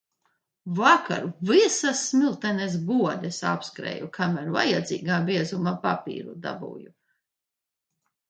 Vakar 0.77 1.25
visas 1.49 1.99
Smiltenes 2.11 2.77
bodes 2.87 3.41
apskrēju, 3.51 4.09
kamēr 4.17 4.49
vajadzīgā 4.57 5.19
biezuma 5.29 5.75
papīru 5.83 6.33
dabūju. 6.47 6.89